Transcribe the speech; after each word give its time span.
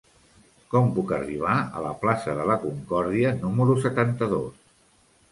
Com 0.75 0.87
puc 0.93 1.11
arribar 1.17 1.57
a 1.79 1.83
la 1.87 1.91
plaça 2.05 2.33
de 2.39 2.47
la 2.51 2.55
Concòrdia 2.63 3.33
número 3.43 3.75
setanta-dos? 3.83 4.65